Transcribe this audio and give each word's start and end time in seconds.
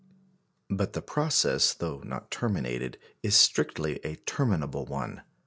But 0.67 0.93
the 0.93 1.01
process, 1.03 1.75
though 1.75 1.99
not 1.99 2.31
terminated, 2.31 2.97
is 3.21 3.35
strictly 3.35 3.99
a 4.03 4.15
terminable 4.15 4.87
one. 4.87 5.21